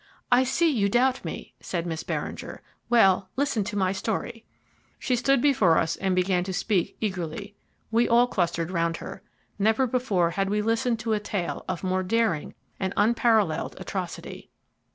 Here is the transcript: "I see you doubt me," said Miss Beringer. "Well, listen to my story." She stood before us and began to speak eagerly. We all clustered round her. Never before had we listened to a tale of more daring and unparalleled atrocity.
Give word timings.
"I 0.31 0.43
see 0.45 0.67
you 0.67 0.89
doubt 0.89 1.23
me," 1.23 1.53
said 1.59 1.85
Miss 1.85 2.01
Beringer. 2.01 2.63
"Well, 2.89 3.29
listen 3.35 3.63
to 3.65 3.77
my 3.77 3.91
story." 3.91 4.43
She 4.97 5.15
stood 5.15 5.43
before 5.43 5.77
us 5.77 5.95
and 5.95 6.15
began 6.15 6.43
to 6.45 6.51
speak 6.53 6.97
eagerly. 6.99 7.53
We 7.91 8.09
all 8.09 8.25
clustered 8.25 8.71
round 8.71 8.97
her. 8.97 9.21
Never 9.59 9.85
before 9.85 10.31
had 10.31 10.49
we 10.49 10.63
listened 10.63 10.97
to 11.01 11.13
a 11.13 11.19
tale 11.19 11.63
of 11.69 11.83
more 11.83 12.01
daring 12.01 12.55
and 12.79 12.95
unparalleled 12.97 13.75
atrocity. 13.79 14.49